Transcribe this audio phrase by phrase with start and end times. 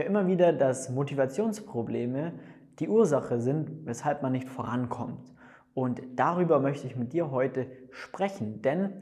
[0.00, 2.32] höre immer wieder, dass Motivationsprobleme
[2.78, 5.34] die Ursache sind, weshalb man nicht vorankommt.
[5.74, 8.94] Und darüber möchte ich mit dir heute sprechen, denn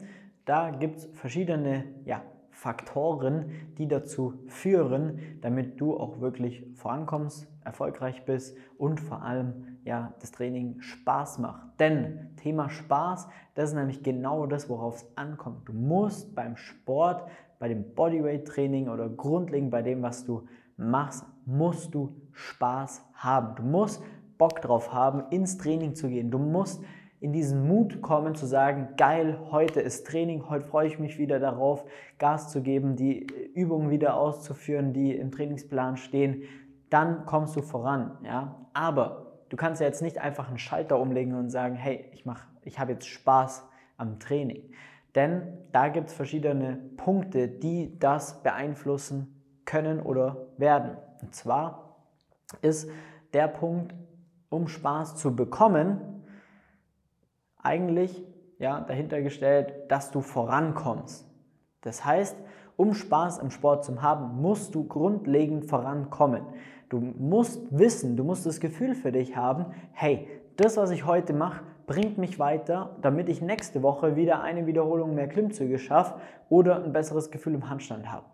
[0.43, 8.25] da gibt es verschiedene ja, Faktoren, die dazu führen, damit du auch wirklich vorankommst, erfolgreich
[8.25, 11.79] bist und vor allem ja, das Training Spaß macht.
[11.79, 15.69] Denn Thema Spaß, das ist nämlich genau das, worauf es ankommt.
[15.69, 17.23] Du musst beim Sport,
[17.57, 20.45] bei dem Bodyweight-Training oder grundlegend bei dem, was du
[20.79, 23.55] machst, musst du Spaß haben.
[23.55, 24.01] Du musst
[24.37, 26.31] Bock drauf haben, ins Training zu gehen.
[26.31, 26.81] Du musst
[27.19, 31.39] in diesen Mut kommen zu sagen, geil, heute ist Training, heute freue ich mich wieder
[31.39, 31.83] darauf,
[32.17, 36.43] Gas zu geben, die Übungen wieder auszuführen, die im Trainingsplan stehen,
[36.89, 38.17] dann kommst du voran.
[38.23, 38.65] Ja?
[38.73, 42.23] Aber du kannst ja jetzt nicht einfach einen Schalter umlegen und sagen, hey, ich,
[42.63, 43.67] ich habe jetzt Spaß
[43.97, 44.71] am Training.
[45.13, 49.38] Denn da gibt es verschiedene Punkte, die das beeinflussen
[49.69, 50.97] können oder werden.
[51.21, 51.95] Und zwar
[52.63, 52.89] ist
[53.33, 53.93] der Punkt,
[54.49, 56.23] um Spaß zu bekommen,
[57.61, 58.25] eigentlich
[58.57, 61.29] ja, dahinter gestellt, dass du vorankommst.
[61.81, 62.35] Das heißt,
[62.77, 66.41] um Spaß im Sport zu haben, musst du grundlegend vorankommen.
[66.89, 71.33] Du musst wissen, du musst das Gefühl für dich haben, hey, das, was ich heute
[71.33, 76.83] mache, bringt mich weiter, damit ich nächste Woche wieder eine Wiederholung mehr Klimmzüge schaffe oder
[76.83, 78.25] ein besseres Gefühl im Handstand habe.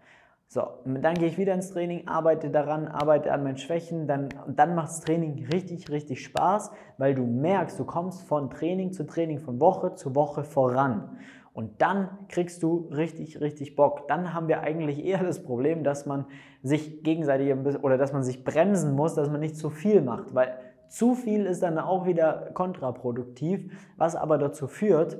[0.47, 4.75] So, dann gehe ich wieder ins Training, arbeite daran, arbeite an meinen Schwächen, dann, dann
[4.75, 9.39] macht das Training richtig, richtig Spaß, weil du merkst, du kommst von Training zu Training,
[9.39, 11.17] von Woche zu Woche voran.
[11.51, 14.07] Und dann kriegst du richtig, richtig Bock.
[14.07, 16.25] Dann haben wir eigentlich eher das Problem, dass man
[16.61, 20.01] sich gegenseitig ein bisschen, oder dass man sich bremsen muss, dass man nicht zu viel
[20.01, 20.53] macht, weil
[20.89, 25.17] zu viel ist dann auch wieder kontraproduktiv, was aber dazu führt,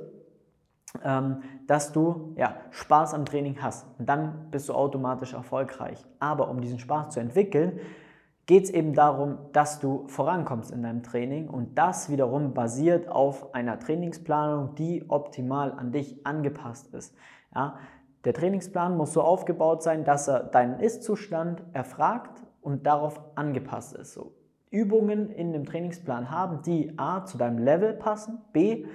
[1.66, 3.86] dass du ja, Spaß am Training hast.
[3.98, 6.04] Und dann bist du automatisch erfolgreich.
[6.18, 7.80] Aber um diesen Spaß zu entwickeln,
[8.46, 13.54] geht es eben darum, dass du vorankommst in deinem Training und das wiederum basiert auf
[13.54, 17.14] einer Trainingsplanung, die optimal an dich angepasst ist.
[17.54, 17.76] Ja,
[18.24, 24.14] der Trainingsplan muss so aufgebaut sein, dass er deinen Ist-Zustand erfragt und darauf angepasst ist.
[24.14, 24.32] So,
[24.70, 28.86] Übungen in dem Trainingsplan haben, die A zu deinem Level passen, B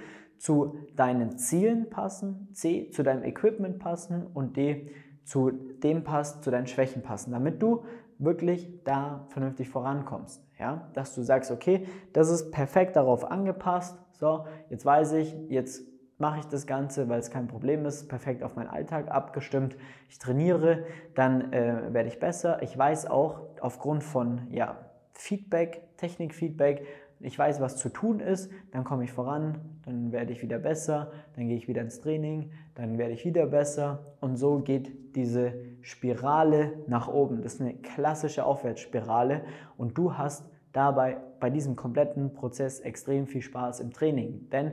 [0.42, 4.90] zu deinen Zielen passen, C zu deinem Equipment passen und D
[5.22, 7.84] zu dem passt, zu deinen Schwächen passen, damit du
[8.18, 10.44] wirklich da vernünftig vorankommst.
[10.58, 10.90] Ja?
[10.94, 15.84] Dass du sagst, okay, das ist perfekt darauf angepasst, so, jetzt weiß ich, jetzt
[16.18, 19.76] mache ich das Ganze, weil es kein Problem ist, perfekt auf meinen Alltag abgestimmt.
[20.08, 20.82] Ich trainiere,
[21.14, 22.60] dann äh, werde ich besser.
[22.62, 26.84] Ich weiß auch aufgrund von ja, Feedback, Technikfeedback,
[27.22, 31.12] ich weiß, was zu tun ist, dann komme ich voran, dann werde ich wieder besser,
[31.36, 35.54] dann gehe ich wieder ins Training, dann werde ich wieder besser und so geht diese
[35.80, 37.42] Spirale nach oben.
[37.42, 39.42] Das ist eine klassische Aufwärtsspirale
[39.76, 44.48] und du hast dabei bei diesem kompletten Prozess extrem viel Spaß im Training.
[44.50, 44.72] Denn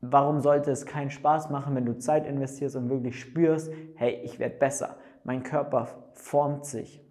[0.00, 4.38] warum sollte es keinen Spaß machen, wenn du Zeit investierst und wirklich spürst, hey, ich
[4.38, 7.02] werde besser, mein Körper formt sich.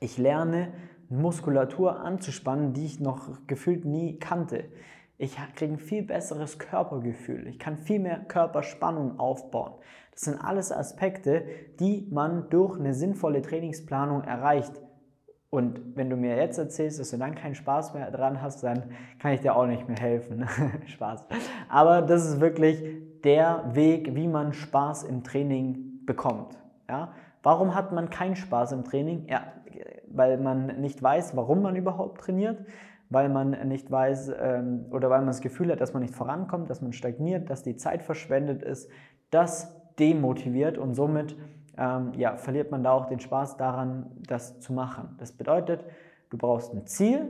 [0.00, 0.72] Ich lerne
[1.08, 4.64] Muskulatur anzuspannen, die ich noch gefühlt nie kannte.
[5.16, 7.48] Ich kriege ein viel besseres Körpergefühl.
[7.48, 9.72] Ich kann viel mehr Körperspannung aufbauen.
[10.12, 11.44] Das sind alles Aspekte,
[11.80, 14.72] die man durch eine sinnvolle Trainingsplanung erreicht.
[15.50, 18.90] Und wenn du mir jetzt erzählst, dass du dann keinen Spaß mehr dran hast, dann
[19.18, 20.46] kann ich dir auch nicht mehr helfen.
[20.86, 21.26] Spaß.
[21.68, 22.82] Aber das ist wirklich
[23.24, 26.58] der Weg, wie man Spaß im Training bekommt.
[26.88, 27.12] Ja?
[27.42, 29.26] Warum hat man keinen Spaß im Training?
[29.28, 29.52] Ja,
[30.12, 32.64] weil man nicht weiß, warum man überhaupt trainiert,
[33.10, 36.68] weil man nicht weiß ähm, oder weil man das Gefühl hat, dass man nicht vorankommt,
[36.70, 38.90] dass man stagniert, dass die Zeit verschwendet ist.
[39.30, 41.36] Das demotiviert und somit
[41.76, 45.16] ähm, ja, verliert man da auch den Spaß daran, das zu machen.
[45.18, 45.84] Das bedeutet,
[46.30, 47.28] du brauchst ein Ziel,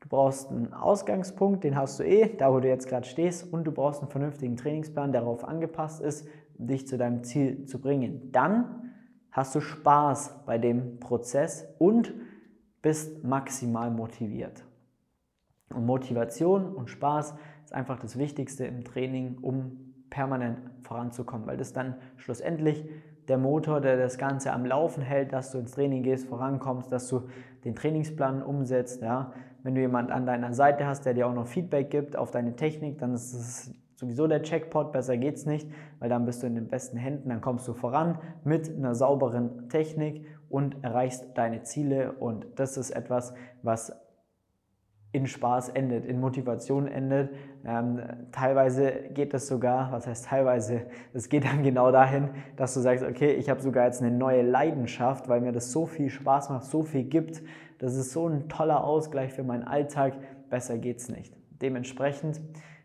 [0.00, 3.64] du brauchst einen Ausgangspunkt, den hast du eh, da wo du jetzt gerade stehst, und
[3.64, 6.26] du brauchst einen vernünftigen Trainingsplan, der darauf angepasst ist,
[6.56, 8.30] dich zu deinem Ziel zu bringen.
[8.32, 8.81] Dann
[9.32, 12.14] hast du Spaß bei dem Prozess und
[12.82, 14.64] bist maximal motiviert.
[15.70, 17.34] Und Motivation und Spaß
[17.64, 22.84] ist einfach das Wichtigste im Training, um permanent voranzukommen, weil das dann schlussendlich
[23.28, 27.08] der Motor, der das Ganze am Laufen hält, dass du ins Training gehst, vorankommst, dass
[27.08, 27.28] du
[27.64, 29.00] den Trainingsplan umsetzt.
[29.00, 29.32] Ja.
[29.62, 32.56] Wenn du jemanden an deiner Seite hast, der dir auch noch Feedback gibt auf deine
[32.56, 35.68] Technik, dann ist es sowieso der Checkpot, besser geht's nicht,
[36.00, 39.68] weil dann bist du in den besten Händen, dann kommst du voran mit einer sauberen
[39.68, 43.32] Technik und erreichst deine Ziele und das ist etwas,
[43.62, 43.96] was
[45.12, 47.30] in Spaß endet, in Motivation endet.
[47.64, 48.00] Ähm,
[48.32, 53.04] teilweise geht das sogar, was heißt teilweise, es geht dann genau dahin, dass du sagst,
[53.04, 56.64] okay, ich habe sogar jetzt eine neue Leidenschaft, weil mir das so viel Spaß macht,
[56.64, 57.42] so viel gibt.
[57.78, 60.14] Das ist so ein toller Ausgleich für meinen Alltag.
[60.50, 61.36] Besser geht's nicht.
[61.60, 62.40] Dementsprechend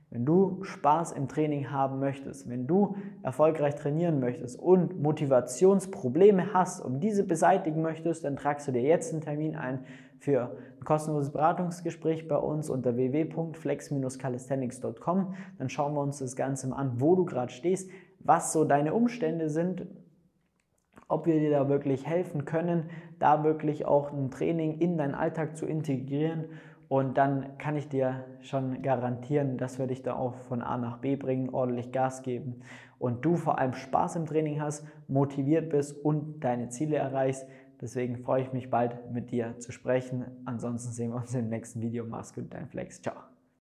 [0.09, 6.80] wenn du Spaß im Training haben möchtest, wenn du erfolgreich trainieren möchtest und Motivationsprobleme hast
[6.80, 9.83] und diese beseitigen möchtest, dann tragst du dir jetzt einen Termin ein
[10.19, 15.33] für ein kostenloses Beratungsgespräch bei uns unter www.flex-calisthenics.com.
[15.57, 17.89] Dann schauen wir uns das Ganze mal an, wo du gerade stehst,
[18.19, 19.88] was so deine Umstände sind,
[21.10, 22.89] ob wir dir da wirklich helfen können,
[23.19, 26.45] da wirklich auch ein Training in deinen Alltag zu integrieren
[26.89, 31.00] und dann kann ich dir schon garantieren, dass wir dich da auch von A nach
[31.00, 32.62] B bringen, ordentlich Gas geben
[33.00, 37.45] und du vor allem Spaß im Training hast, motiviert bist und deine Ziele erreichst.
[37.81, 40.25] Deswegen freue ich mich bald mit dir zu sprechen.
[40.45, 42.06] Ansonsten sehen wir uns im nächsten Video.
[42.06, 43.01] Mach's gut, dein Flex.
[43.01, 43.37] Ciao.